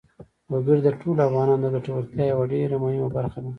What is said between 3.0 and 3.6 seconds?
برخه ده.